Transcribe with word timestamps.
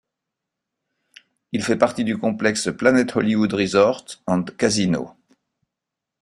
Il 1.51 1.61
fait 1.63 1.75
partie 1.77 2.03
du 2.03 2.17
complexe 2.17 2.69
Planet 2.75 3.15
Hollywood 3.15 3.53
Resort 3.53 4.03
and 4.25 4.45
Casino. 4.57 5.15